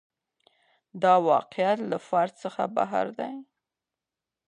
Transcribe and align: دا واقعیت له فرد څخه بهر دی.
دا 1.01 1.13
واقعیت 1.31 1.79
له 1.91 1.97
فرد 2.07 2.33
څخه 2.43 2.63
بهر 2.75 3.07
دی. 3.19 3.35